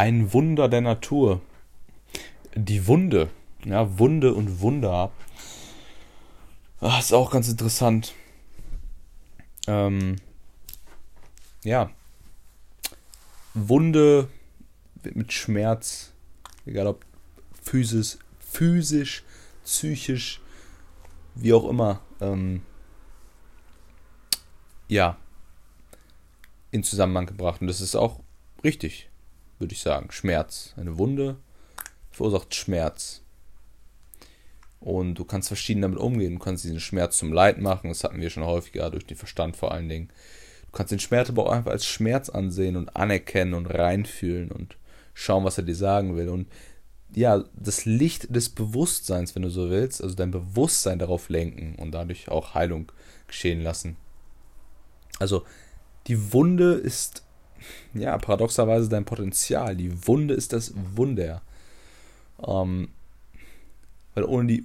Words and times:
Ein 0.00 0.32
Wunder 0.32 0.70
der 0.70 0.80
Natur. 0.80 1.42
Die 2.54 2.86
Wunde. 2.86 3.28
Ja, 3.66 3.98
Wunde 3.98 4.32
und 4.32 4.62
Wunder. 4.62 5.12
Das 6.80 6.90
ah, 6.90 6.98
ist 7.00 7.12
auch 7.12 7.30
ganz 7.30 7.50
interessant. 7.50 8.14
Ähm, 9.66 10.16
ja. 11.64 11.90
Wunde 13.52 14.28
mit 15.02 15.34
Schmerz, 15.34 16.14
egal 16.64 16.86
ob 16.86 17.04
physisch, 17.62 18.16
physisch, 18.38 19.22
psychisch, 19.66 20.40
wie 21.34 21.52
auch 21.52 21.68
immer, 21.68 22.00
ähm, 22.22 22.62
ja, 24.88 25.18
in 26.70 26.84
Zusammenhang 26.84 27.26
gebracht. 27.26 27.60
Und 27.60 27.66
das 27.66 27.82
ist 27.82 27.96
auch 27.96 28.20
richtig, 28.64 29.09
würde 29.60 29.74
ich 29.74 29.80
sagen. 29.80 30.10
Schmerz. 30.10 30.74
Eine 30.76 30.98
Wunde 30.98 31.36
verursacht 32.10 32.54
Schmerz. 32.54 33.22
Und 34.80 35.14
du 35.14 35.24
kannst 35.24 35.48
verschieden 35.48 35.82
damit 35.82 35.98
umgehen. 35.98 36.34
Du 36.34 36.38
kannst 36.38 36.64
diesen 36.64 36.80
Schmerz 36.80 37.18
zum 37.18 37.32
Leid 37.32 37.58
machen. 37.60 37.88
Das 37.88 38.02
hatten 38.02 38.20
wir 38.20 38.30
schon 38.30 38.44
häufiger 38.44 38.90
durch 38.90 39.06
den 39.06 39.16
Verstand 39.16 39.56
vor 39.56 39.72
allen 39.72 39.88
Dingen. 39.88 40.08
Du 40.66 40.72
kannst 40.72 40.92
den 40.92 41.00
Schmerz 41.00 41.28
aber 41.28 41.46
auch 41.46 41.52
einfach 41.52 41.72
als 41.72 41.86
Schmerz 41.86 42.30
ansehen 42.30 42.76
und 42.76 42.96
anerkennen 42.96 43.54
und 43.54 43.66
reinfühlen 43.66 44.50
und 44.50 44.76
schauen, 45.14 45.44
was 45.44 45.58
er 45.58 45.64
dir 45.64 45.74
sagen 45.74 46.16
will. 46.16 46.28
Und 46.28 46.48
ja, 47.14 47.44
das 47.54 47.84
Licht 47.84 48.34
des 48.34 48.48
Bewusstseins, 48.48 49.34
wenn 49.34 49.42
du 49.42 49.50
so 49.50 49.68
willst, 49.68 50.02
also 50.02 50.14
dein 50.14 50.30
Bewusstsein 50.30 50.98
darauf 50.98 51.28
lenken 51.28 51.74
und 51.76 51.90
dadurch 51.90 52.28
auch 52.28 52.54
Heilung 52.54 52.90
geschehen 53.26 53.62
lassen. 53.62 53.96
Also 55.18 55.44
die 56.06 56.32
Wunde 56.32 56.74
ist, 56.74 57.24
ja, 57.94 58.16
paradoxerweise 58.18 58.88
dein 58.88 59.04
Potenzial. 59.04 59.76
Die 59.76 60.06
Wunde 60.06 60.34
ist 60.34 60.52
das 60.52 60.72
Wunder. 60.94 61.42
Ähm, 62.46 62.88
weil 64.14 64.24
ohne 64.24 64.46
die 64.48 64.64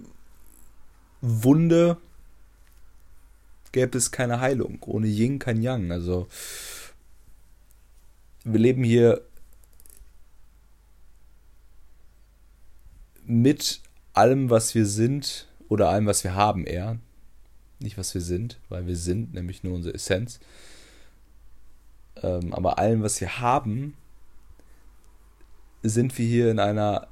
Wunde 1.22 1.98
gäbe 3.72 3.98
es 3.98 4.12
keine 4.12 4.40
Heilung. 4.40 4.78
Ohne 4.82 5.08
Yin 5.08 5.40
kein 5.40 5.62
Yang. 5.62 5.92
Also 5.92 6.28
wir 8.44 8.60
leben 8.60 8.84
hier 8.84 9.22
mit 13.26 13.82
allem, 14.14 14.50
was 14.50 14.76
wir 14.76 14.86
sind 14.86 15.48
oder 15.68 15.90
allem, 15.90 16.06
was 16.06 16.24
wir 16.24 16.36
haben 16.36 16.66
eher. 16.66 17.00
Nicht, 17.80 17.98
was 17.98 18.14
wir 18.14 18.22
sind, 18.22 18.60
weil 18.70 18.88
wir 18.88 18.96
sind 18.96 19.34
nämlich 19.34 19.64
nur 19.64 19.74
unsere 19.74 19.96
Essenz. 19.96 20.40
Ähm, 22.22 22.54
aber 22.54 22.80
allem, 22.80 23.04
was 23.04 23.20
wir 23.22 23.40
haben, 23.40 23.96
sind 25.84 26.18
wir 26.18 26.26
hier 26.26 26.52
in 26.52 26.60
einer 26.60 27.08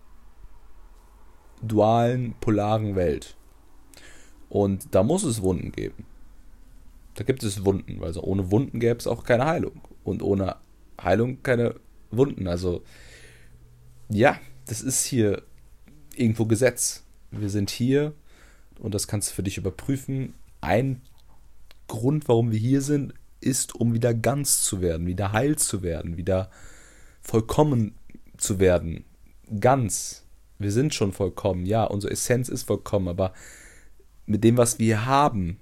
dualen, 1.61 2.35
polaren 2.39 2.95
Welt. 2.95 3.35
Und 4.49 4.93
da 4.93 5.03
muss 5.03 5.23
es 5.23 5.41
Wunden 5.41 5.71
geben. 5.71 6.05
Da 7.15 7.23
gibt 7.23 7.43
es 7.43 7.65
Wunden, 7.65 7.99
weil 7.99 8.07
also 8.07 8.23
ohne 8.23 8.51
Wunden 8.51 8.79
gäbe 8.79 8.97
es 8.97 9.07
auch 9.07 9.23
keine 9.23 9.45
Heilung. 9.45 9.81
Und 10.03 10.21
ohne 10.21 10.55
Heilung 11.01 11.41
keine 11.43 11.75
Wunden. 12.11 12.47
Also, 12.47 12.83
ja, 14.09 14.39
das 14.65 14.81
ist 14.81 15.05
hier 15.05 15.43
irgendwo 16.15 16.45
Gesetz. 16.45 17.03
Wir 17.31 17.49
sind 17.49 17.69
hier 17.69 18.13
und 18.79 18.93
das 18.93 19.07
kannst 19.07 19.31
du 19.31 19.35
für 19.35 19.43
dich 19.43 19.57
überprüfen. 19.57 20.33
Ein 20.61 21.01
Grund, 21.87 22.27
warum 22.27 22.51
wir 22.51 22.59
hier 22.59 22.81
sind, 22.81 23.13
ist, 23.43 23.75
um 23.75 23.93
wieder 23.93 24.13
ganz 24.13 24.63
zu 24.63 24.81
werden, 24.81 25.05
wieder 25.05 25.31
heil 25.31 25.57
zu 25.57 25.83
werden, 25.83 26.17
wieder 26.17 26.49
vollkommen 27.21 27.95
zu 28.37 28.59
werden. 28.59 29.05
Ganz. 29.59 30.25
Wir 30.59 30.71
sind 30.71 30.93
schon 30.93 31.11
vollkommen, 31.11 31.65
ja, 31.65 31.83
unsere 31.83 32.13
Essenz 32.13 32.49
ist 32.49 32.63
vollkommen, 32.63 33.07
aber 33.07 33.33
mit 34.25 34.43
dem, 34.43 34.57
was 34.57 34.79
wir 34.79 35.05
haben, 35.05 35.57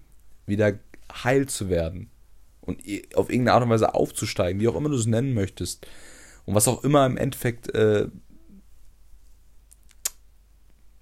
wieder 0.45 0.79
heil 1.23 1.47
zu 1.47 1.69
werden 1.69 2.09
und 2.61 2.79
auf 3.15 3.29
irgendeine 3.29 3.53
Art 3.53 3.63
und 3.63 3.69
Weise 3.69 3.93
aufzusteigen, 3.93 4.61
wie 4.61 4.67
auch 4.67 4.75
immer 4.75 4.89
du 4.89 4.95
es 4.95 5.07
nennen 5.07 5.33
möchtest. 5.33 5.87
Und 6.45 6.55
was 6.55 6.67
auch 6.67 6.83
immer 6.83 7.05
im 7.05 7.17
Endeffekt, 7.17 7.73
äh, 7.73 8.07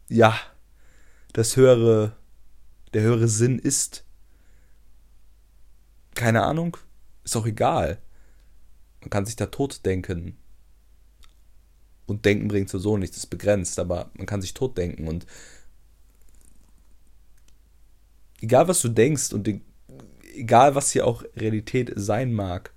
ja, 0.07 0.37
das 1.33 1.55
höhere, 1.55 2.15
der 2.93 3.03
höhere 3.03 3.27
Sinn 3.27 3.59
ist 3.59 4.05
keine 6.19 6.43
Ahnung, 6.43 6.75
ist 7.23 7.37
auch 7.37 7.45
egal. 7.45 7.97
Man 8.99 9.09
kann 9.09 9.25
sich 9.25 9.37
da 9.37 9.45
tot 9.45 9.85
denken. 9.85 10.37
Und 12.07 12.25
denken 12.25 12.49
bringt 12.49 12.69
sowieso 12.69 12.97
nichts, 12.97 13.15
ist 13.15 13.27
begrenzt, 13.27 13.79
aber 13.79 14.11
man 14.15 14.25
kann 14.25 14.41
sich 14.41 14.53
tot 14.53 14.77
denken 14.77 15.07
und 15.07 15.25
egal 18.41 18.67
was 18.67 18.81
du 18.81 18.89
denkst 18.89 19.31
und 19.31 19.47
egal 20.33 20.75
was 20.75 20.91
hier 20.91 21.05
auch 21.05 21.23
Realität 21.35 21.93
sein 21.95 22.33
mag, 22.33 22.73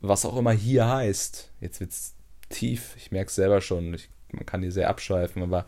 was 0.00 0.24
auch 0.24 0.36
immer 0.36 0.52
hier 0.52 0.88
heißt, 0.88 1.50
jetzt 1.60 1.80
wird's 1.80 2.14
tief, 2.50 2.94
ich 2.96 3.10
merke 3.10 3.28
es 3.28 3.34
selber 3.34 3.60
schon, 3.60 3.94
ich, 3.94 4.08
man 4.30 4.46
kann 4.46 4.62
hier 4.62 4.72
sehr 4.72 4.88
abschweifen, 4.88 5.42
aber 5.42 5.66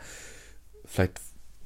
vielleicht, 0.84 1.20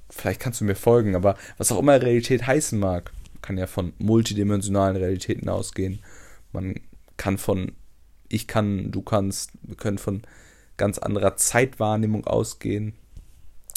vielleicht 0.08 0.40
kannst 0.40 0.62
du 0.62 0.64
mir 0.64 0.76
folgen, 0.76 1.14
aber 1.14 1.36
was 1.58 1.70
auch 1.70 1.78
immer 1.78 2.00
Realität 2.00 2.46
heißen 2.46 2.78
mag, 2.78 3.12
kann 3.42 3.58
ja 3.58 3.66
von 3.66 3.92
multidimensionalen 3.98 4.96
Realitäten 4.96 5.48
ausgehen. 5.48 6.00
Man 6.52 6.80
kann 7.16 7.38
von 7.38 7.72
ich 8.32 8.48
kann, 8.48 8.90
du 8.90 9.02
kannst, 9.02 9.52
wir 9.62 9.76
können 9.76 9.98
von 9.98 10.22
ganz 10.76 10.98
anderer 10.98 11.36
Zeitwahrnehmung 11.36 12.26
ausgehen. 12.26 12.94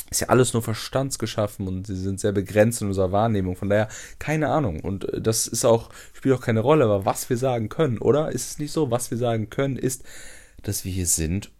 Ist 0.09 0.21
ja 0.21 0.29
alles 0.29 0.53
nur 0.53 0.61
verstandsgeschaffen 0.61 1.67
und 1.67 1.87
sie 1.87 1.95
sind 1.95 2.19
sehr 2.19 2.31
begrenzt 2.31 2.81
in 2.81 2.87
unserer 2.87 3.11
Wahrnehmung. 3.11 3.55
Von 3.57 3.69
daher, 3.69 3.89
keine 4.17 4.49
Ahnung. 4.49 4.79
Und 4.79 5.11
äh, 5.13 5.21
das 5.21 5.47
ist 5.47 5.65
auch, 5.65 5.89
spielt 6.13 6.35
auch 6.35 6.41
keine 6.41 6.61
Rolle, 6.61 6.85
aber 6.85 7.05
was 7.05 7.29
wir 7.29 7.37
sagen 7.37 7.69
können, 7.69 7.97
oder? 7.97 8.31
Ist 8.31 8.51
es 8.51 8.59
nicht 8.59 8.71
so? 8.71 8.91
Was 8.91 9.11
wir 9.11 9.17
sagen 9.17 9.49
können, 9.49 9.75
ist, 9.75 10.03
dass 10.63 10.85
wir 10.85 10.91
hier 10.91 11.07
sind, 11.07 11.51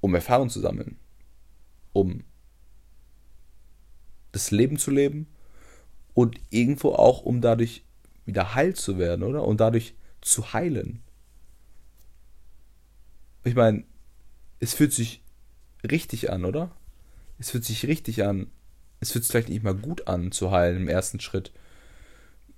um 0.00 0.14
Erfahrung 0.14 0.48
zu 0.48 0.60
sammeln. 0.60 0.96
Um 1.92 2.24
das 4.32 4.50
Leben 4.50 4.78
zu 4.78 4.90
leben 4.90 5.26
und 6.18 6.40
irgendwo 6.50 6.94
auch, 6.94 7.22
um 7.22 7.40
dadurch 7.40 7.84
wieder 8.26 8.56
heil 8.56 8.74
zu 8.74 8.98
werden, 8.98 9.22
oder? 9.22 9.44
Und 9.44 9.60
dadurch 9.60 9.94
zu 10.20 10.52
heilen. 10.52 11.00
Ich 13.44 13.54
meine, 13.54 13.84
es 14.58 14.74
fühlt 14.74 14.92
sich 14.92 15.22
richtig 15.88 16.32
an, 16.32 16.44
oder? 16.44 16.72
Es 17.38 17.52
fühlt 17.52 17.64
sich 17.64 17.86
richtig 17.86 18.24
an. 18.24 18.50
Es 18.98 19.12
fühlt 19.12 19.22
sich 19.22 19.30
vielleicht 19.30 19.48
nicht 19.48 19.62
mal 19.62 19.76
gut 19.76 20.08
an, 20.08 20.32
zu 20.32 20.50
heilen 20.50 20.78
im 20.78 20.88
ersten 20.88 21.20
Schritt. 21.20 21.52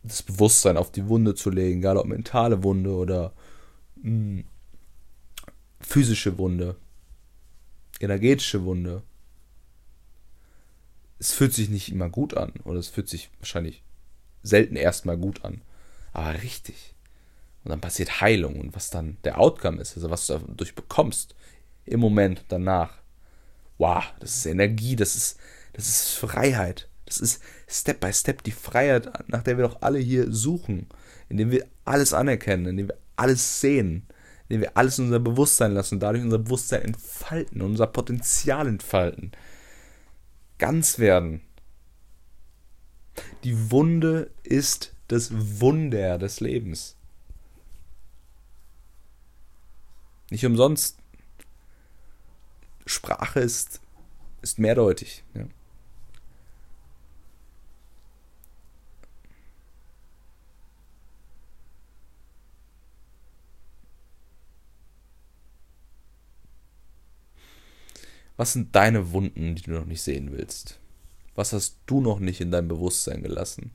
Das 0.03 0.23
Bewusstsein 0.23 0.79
auf 0.79 0.91
die 0.91 1.07
Wunde 1.09 1.35
zu 1.35 1.51
legen, 1.51 1.81
egal 1.81 1.99
ob 1.99 2.07
mentale 2.07 2.63
Wunde 2.63 2.95
oder 2.95 3.35
mh, 3.97 4.05
hm, 4.05 4.45
physische 5.83 6.39
Wunde, 6.39 6.77
energetische 8.01 8.65
Wunde 8.65 9.03
es 11.21 11.33
fühlt 11.33 11.53
sich 11.53 11.69
nicht 11.69 11.93
immer 11.93 12.09
gut 12.09 12.37
an 12.37 12.53
oder 12.65 12.79
es 12.79 12.89
fühlt 12.89 13.09
sich 13.09 13.31
wahrscheinlich 13.39 13.85
selten 14.43 14.75
erstmal 14.75 15.19
gut 15.19 15.45
an, 15.45 15.61
aber 16.13 16.43
richtig. 16.43 16.95
Und 17.63 17.71
dann 17.71 17.83
passiert 17.83 18.23
Heilung 18.23 18.59
und 18.59 18.75
was 18.75 18.89
dann 18.89 19.19
der 19.23 19.39
Outcome 19.39 19.81
ist, 19.81 19.95
also 19.97 20.11
was 20.11 20.27
du 20.27 20.39
dadurch 20.39 20.75
bekommst 20.75 21.35
im 21.85 22.01
Moment 22.01 22.45
danach. 22.49 22.95
Wow, 23.77 24.03
das 24.19 24.37
ist 24.37 24.47
Energie, 24.47 24.97
das 24.97 25.15
ist 25.15 25.39
das 25.75 25.89
ist 25.89 26.15
Freiheit. 26.15 26.89
Das 27.05 27.19
ist 27.19 27.43
Step 27.69 28.01
by 28.01 28.13
Step 28.13 28.43
die 28.45 28.53
Freiheit, 28.53 29.29
nach 29.29 29.43
der 29.43 29.59
wir 29.59 29.65
doch 29.65 29.83
alle 29.83 29.99
hier 29.99 30.33
suchen, 30.33 30.87
indem 31.29 31.51
wir 31.51 31.67
alles 31.85 32.15
anerkennen, 32.15 32.67
indem 32.67 32.89
wir 32.89 32.99
alles 33.17 33.61
sehen, 33.61 34.07
indem 34.49 34.63
wir 34.63 34.77
alles 34.77 34.99
in 34.99 35.07
unser 35.07 35.21
Bewusstsein 35.21 35.73
lassen, 35.73 36.01
dadurch 36.01 36.25
unser 36.25 36.39
Bewusstsein 36.39 36.83
entfalten, 36.83 37.61
unser 37.61 37.89
Potenzial 37.89 38.67
entfalten 38.67 39.33
ganz 40.61 41.01
werden. 41.01 41.41
Die 43.43 43.73
Wunde 43.73 44.31
ist 44.45 44.95
das 45.09 45.31
Wunder 45.61 46.19
des 46.19 46.39
Lebens. 46.39 46.95
Nicht 50.31 50.47
umsonst. 50.47 50.99
Sprache 52.87 53.41
ist, 53.41 53.81
ist 54.43 54.61
mehrdeutig. 54.61 55.25
Ja. 55.35 55.47
Was 68.41 68.55
sind 68.55 68.75
deine 68.75 69.13
Wunden, 69.13 69.55
die 69.55 69.61
du 69.61 69.73
noch 69.73 69.85
nicht 69.85 70.01
sehen 70.01 70.33
willst? 70.33 70.81
Was 71.35 71.53
hast 71.53 71.77
du 71.85 72.01
noch 72.01 72.21
nicht 72.21 72.41
in 72.41 72.51
dein 72.51 72.69
Bewusstsein 72.69 73.23
gelassen? 73.23 73.71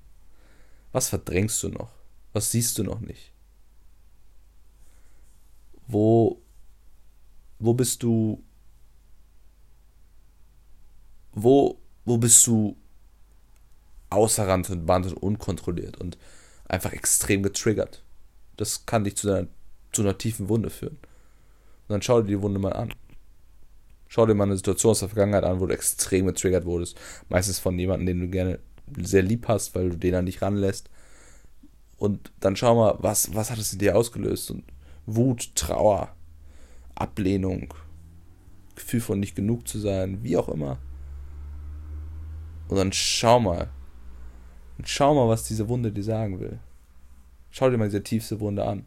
Was 0.91 1.09
verdrängst 1.09 1.61
du 1.61 1.69
noch? 1.69 1.91
Was 2.33 2.49
siehst 2.49 2.79
du 2.79 2.83
noch 2.83 2.99
nicht? 2.99 3.31
Wo 5.85 6.41
wo 7.59 7.75
bist 7.75 8.01
du, 8.01 8.43
wo, 11.33 11.77
wo 12.03 12.17
bist 12.17 12.47
du 12.47 12.75
außer 14.09 14.47
Rand 14.47 14.71
und 14.71 14.87
Band 14.87 15.05
und 15.05 15.17
unkontrolliert 15.17 15.97
und 15.97 16.17
einfach 16.67 16.91
extrem 16.91 17.43
getriggert. 17.43 18.01
Das 18.57 18.87
kann 18.87 19.03
dich 19.03 19.15
zu 19.15 19.31
einer, 19.31 19.47
zu 19.91 20.01
einer 20.01 20.17
tiefen 20.17 20.49
Wunde 20.49 20.71
führen. 20.71 20.97
Und 20.97 21.89
dann 21.89 22.01
schau 22.01 22.23
dir 22.23 22.29
die 22.29 22.41
Wunde 22.41 22.57
mal 22.57 22.73
an. 22.73 22.95
Schau 24.15 24.25
dir 24.25 24.33
mal 24.33 24.45
eine 24.45 24.55
Situation 24.55 24.91
aus 24.91 25.01
der 25.01 25.09
Vergangenheit 25.09 25.43
an, 25.43 25.59
wo 25.59 25.65
du 25.65 25.73
extrem 25.73 26.27
getriggert 26.27 26.63
wurdest. 26.63 26.97
Meistens 27.27 27.59
von 27.59 27.77
jemandem, 27.77 28.05
den 28.05 28.19
du 28.21 28.29
gerne 28.29 28.59
sehr 28.97 29.21
lieb 29.21 29.49
hast, 29.49 29.75
weil 29.75 29.89
du 29.89 29.97
den 29.97 30.15
an 30.15 30.25
dich 30.25 30.41
ranlässt. 30.41 30.89
Und 31.97 32.31
dann 32.39 32.55
schau 32.55 32.75
mal, 32.75 32.95
was, 32.99 33.35
was 33.35 33.51
hat 33.51 33.57
es 33.57 33.73
in 33.73 33.79
dir 33.79 33.97
ausgelöst? 33.97 34.51
Und 34.51 34.63
Wut, 35.05 35.53
Trauer, 35.55 36.15
Ablehnung, 36.95 37.73
Gefühl 38.75 39.01
von 39.01 39.19
nicht 39.19 39.35
genug 39.35 39.67
zu 39.67 39.79
sein, 39.79 40.23
wie 40.23 40.37
auch 40.37 40.47
immer. 40.47 40.77
Und 42.69 42.77
dann 42.77 42.93
schau 42.93 43.41
mal. 43.41 43.69
Und 44.77 44.87
schau 44.87 45.13
mal, 45.13 45.27
was 45.27 45.43
diese 45.43 45.67
Wunde 45.67 45.91
dir 45.91 46.05
sagen 46.05 46.39
will. 46.39 46.59
Schau 47.49 47.69
dir 47.69 47.77
mal 47.77 47.89
diese 47.89 48.01
tiefste 48.01 48.39
Wunde 48.39 48.63
an. 48.63 48.85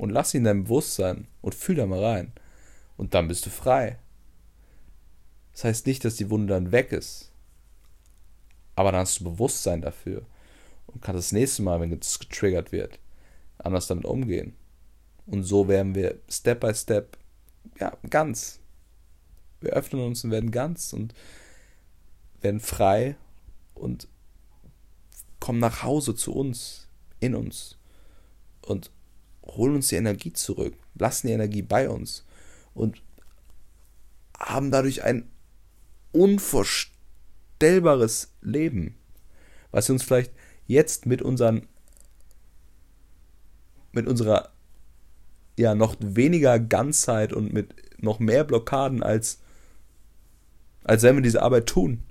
Und 0.00 0.08
lass 0.08 0.32
ihn 0.32 0.38
in 0.38 0.44
deinem 0.44 0.64
Bewusstsein 0.64 1.26
und 1.42 1.54
fühl 1.54 1.74
da 1.74 1.84
mal 1.84 2.02
rein. 2.02 2.32
Und 2.96 3.12
dann 3.12 3.28
bist 3.28 3.44
du 3.44 3.50
frei. 3.50 3.98
Das 5.52 5.64
heißt 5.64 5.86
nicht, 5.86 6.06
dass 6.06 6.16
die 6.16 6.30
Wunde 6.30 6.54
dann 6.54 6.72
weg 6.72 6.90
ist. 6.90 7.30
Aber 8.76 8.92
dann 8.92 9.02
hast 9.02 9.20
du 9.20 9.24
Bewusstsein 9.24 9.82
dafür 9.82 10.22
und 10.86 11.02
kannst 11.02 11.18
das 11.18 11.32
nächste 11.32 11.60
Mal, 11.60 11.82
wenn 11.82 11.92
es 11.92 12.18
getriggert 12.18 12.72
wird, 12.72 12.98
anders 13.58 13.88
damit 13.88 14.06
umgehen. 14.06 14.56
Und 15.26 15.42
so 15.42 15.68
werden 15.68 15.94
wir 15.94 16.18
Step 16.30 16.60
by 16.60 16.74
Step 16.74 17.18
ja, 17.78 17.92
ganz. 18.08 18.58
Wir 19.60 19.72
öffnen 19.72 20.02
uns 20.02 20.24
und 20.24 20.30
werden 20.30 20.50
ganz 20.50 20.94
und 20.94 21.12
werden 22.40 22.60
frei 22.60 23.16
und 23.74 24.08
kommen 25.40 25.58
nach 25.58 25.82
Hause 25.82 26.14
zu 26.14 26.34
uns, 26.34 26.88
in 27.20 27.34
uns 27.34 27.76
und 28.62 28.90
holen 29.44 29.76
uns 29.76 29.88
die 29.88 29.96
Energie 29.96 30.32
zurück, 30.32 30.74
lassen 30.94 31.26
die 31.26 31.32
Energie 31.32 31.62
bei 31.62 31.88
uns 31.88 32.24
und 32.74 33.02
haben 34.38 34.70
dadurch 34.70 35.02
ein 35.02 35.28
unvorstellbares 36.12 38.32
Leben, 38.40 38.94
was 39.70 39.88
wir 39.88 39.94
uns 39.94 40.02
vielleicht 40.02 40.32
jetzt 40.66 41.06
mit 41.06 41.22
unseren 41.22 41.66
mit 43.92 44.06
unserer 44.06 44.50
ja 45.58 45.74
noch 45.74 45.96
weniger 45.98 46.60
Ganzheit 46.60 47.32
und 47.32 47.52
mit 47.52 47.74
noch 47.98 48.20
mehr 48.20 48.44
Blockaden 48.44 49.02
als 49.02 49.40
als 50.84 51.02
wenn 51.02 51.16
wir 51.16 51.22
diese 51.22 51.42
Arbeit 51.42 51.66
tun, 51.66 52.04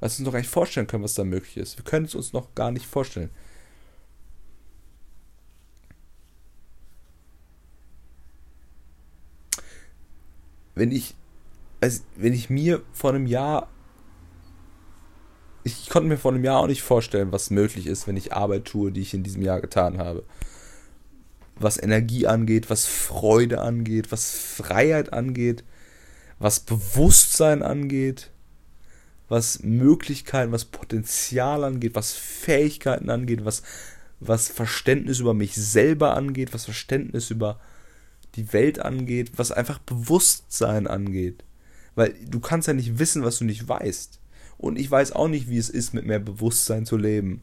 was 0.00 0.14
wir 0.14 0.20
uns 0.20 0.26
noch 0.26 0.32
gar 0.32 0.40
nicht 0.40 0.50
vorstellen 0.50 0.86
können, 0.86 1.02
was 1.02 1.14
da 1.14 1.24
möglich 1.24 1.56
ist. 1.56 1.76
Wir 1.76 1.84
können 1.84 2.04
es 2.04 2.14
uns 2.14 2.32
noch 2.32 2.54
gar 2.54 2.70
nicht 2.70 2.86
vorstellen. 2.86 3.30
Wenn 10.78 10.92
ich, 10.92 11.14
also 11.80 12.02
wenn 12.16 12.32
ich 12.32 12.50
mir 12.50 12.82
vor 12.92 13.10
einem 13.10 13.26
Jahr, 13.26 13.68
ich, 15.64 15.88
konnte 15.90 16.08
mir 16.08 16.18
vor 16.18 16.32
einem 16.32 16.44
Jahr 16.44 16.60
auch 16.60 16.66
nicht 16.66 16.82
vorstellen, 16.82 17.32
was 17.32 17.50
möglich 17.50 17.86
ist, 17.86 18.06
wenn 18.06 18.16
ich 18.16 18.32
Arbeit 18.32 18.64
tue, 18.64 18.90
die 18.92 19.02
ich 19.02 19.14
in 19.14 19.22
diesem 19.22 19.42
Jahr 19.42 19.60
getan 19.60 19.98
habe. 19.98 20.24
Was 21.56 21.82
Energie 21.82 22.26
angeht, 22.26 22.70
was 22.70 22.86
Freude 22.86 23.60
angeht, 23.60 24.12
was 24.12 24.30
Freiheit 24.30 25.12
angeht, 25.12 25.64
was 26.38 26.60
Bewusstsein 26.60 27.62
angeht 27.62 28.30
was 29.28 29.62
Möglichkeiten, 29.62 30.52
was 30.52 30.64
Potenzial 30.64 31.64
angeht, 31.64 31.94
was 31.94 32.14
Fähigkeiten 32.14 33.10
angeht, 33.10 33.44
was, 33.44 33.62
was 34.20 34.48
Verständnis 34.48 35.20
über 35.20 35.34
mich 35.34 35.54
selber 35.54 36.16
angeht, 36.16 36.54
was 36.54 36.64
Verständnis 36.64 37.30
über 37.30 37.60
die 38.34 38.52
Welt 38.52 38.78
angeht, 38.78 39.32
was 39.36 39.52
einfach 39.52 39.78
Bewusstsein 39.78 40.86
angeht. 40.86 41.44
Weil 41.94 42.14
du 42.26 42.40
kannst 42.40 42.68
ja 42.68 42.74
nicht 42.74 42.98
wissen, 42.98 43.24
was 43.24 43.38
du 43.38 43.44
nicht 43.44 43.68
weißt. 43.68 44.20
Und 44.56 44.78
ich 44.78 44.90
weiß 44.90 45.12
auch 45.12 45.28
nicht, 45.28 45.48
wie 45.48 45.58
es 45.58 45.70
ist, 45.70 45.94
mit 45.94 46.06
mehr 46.06 46.18
Bewusstsein 46.18 46.86
zu 46.86 46.96
leben. 46.96 47.42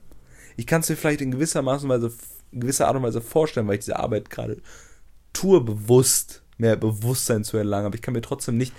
Ich 0.57 0.67
kann 0.67 0.81
es 0.81 0.89
mir 0.89 0.95
vielleicht 0.95 1.21
in 1.21 1.31
gewisser, 1.31 1.65
Weise, 1.65 2.11
in 2.51 2.59
gewisser 2.61 2.87
Art 2.87 2.95
und 2.95 3.03
Weise 3.03 3.21
vorstellen, 3.21 3.67
weil 3.67 3.75
ich 3.75 3.85
diese 3.85 3.99
Arbeit 3.99 4.29
gerade 4.29 4.61
tue, 5.33 5.61
bewusst 5.61 6.43
mehr 6.57 6.75
Bewusstsein 6.75 7.43
zu 7.43 7.57
erlangen. 7.57 7.87
Aber 7.87 7.95
ich 7.95 8.01
kann 8.01 8.13
mir 8.13 8.21
trotzdem 8.21 8.57
nicht 8.57 8.73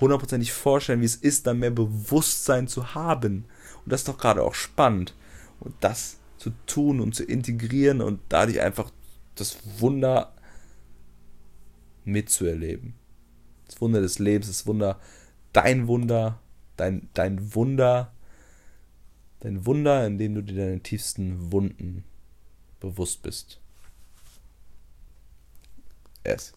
hundertprozentig 0.00 0.52
vorstellen, 0.52 1.00
wie 1.00 1.06
es 1.06 1.16
ist, 1.16 1.46
dann 1.46 1.58
mehr 1.58 1.70
Bewusstsein 1.70 2.68
zu 2.68 2.94
haben. 2.94 3.46
Und 3.84 3.92
das 3.92 4.00
ist 4.00 4.08
doch 4.08 4.18
gerade 4.18 4.42
auch 4.42 4.54
spannend. 4.54 5.14
Und 5.60 5.74
das 5.80 6.18
zu 6.38 6.50
tun 6.66 7.00
und 7.00 7.14
zu 7.14 7.24
integrieren 7.24 8.02
und 8.02 8.20
dadurch 8.28 8.60
einfach 8.60 8.90
das 9.34 9.56
Wunder 9.78 10.33
mitzuerleben. 12.04 12.94
Das 13.66 13.80
Wunder 13.80 14.00
des 14.00 14.18
Lebens, 14.18 14.48
das 14.48 14.66
Wunder, 14.66 15.00
dein 15.52 15.86
Wunder, 15.86 16.40
dein, 16.76 17.08
dein 17.14 17.54
Wunder, 17.54 18.12
dein 19.40 19.64
Wunder, 19.66 20.06
in 20.06 20.18
dem 20.18 20.34
du 20.34 20.42
dir 20.42 20.56
deine 20.56 20.80
tiefsten 20.80 21.52
Wunden 21.52 22.04
bewusst 22.80 23.22
bist. 23.22 23.60
Es. 26.22 26.52